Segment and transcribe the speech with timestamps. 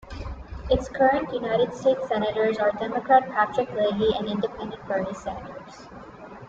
[0.71, 5.85] Its current United States Senators are Democrat Patrick Leahy and Independent Bernie Sanders.